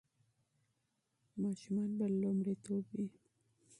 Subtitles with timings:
[1.41, 3.07] ماشومان به لومړیتوب وي.